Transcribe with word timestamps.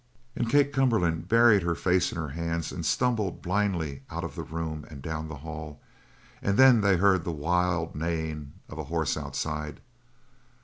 And 0.35 0.49
Kate 0.49 0.73
Cumberland 0.73 1.27
buried 1.27 1.61
her 1.61 1.75
face 1.75 2.11
in 2.11 2.17
her 2.17 2.29
hands 2.29 2.71
and 2.71 2.83
stumbled 2.83 3.43
blindly 3.43 4.01
out 4.09 4.23
of 4.23 4.33
the 4.33 4.41
room 4.41 4.83
and 4.89 4.99
down 4.99 5.27
the 5.27 5.35
hall 5.45 5.79
and 6.41 6.57
then 6.57 6.81
they 6.81 6.97
heard 6.97 7.23
the 7.23 7.31
wild 7.31 7.93
neighing 7.93 8.53
of 8.67 8.79
a 8.79 8.85
horse 8.85 9.15
outside. 9.15 9.79